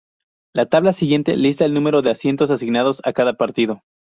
[0.55, 3.83] La tabla siguiente lista el número de asientos asignados a cada partido.